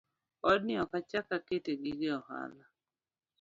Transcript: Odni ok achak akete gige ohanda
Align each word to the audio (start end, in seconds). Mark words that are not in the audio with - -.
Odni 0.51 0.73
ok 0.83 0.91
achak 0.99 1.27
akete 1.37 1.71
gige 1.81 2.09
ohanda 2.19 2.65